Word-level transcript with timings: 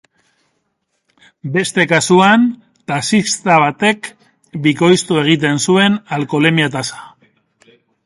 Beste 1.57 1.85
kasuan, 1.91 2.47
taxista 2.93 3.59
batek 3.67 4.11
bikoiztu 4.67 5.23
egiten 5.27 5.65
zuen 5.71 6.03
alkoholemia 6.21 6.77
tasa. 6.79 7.03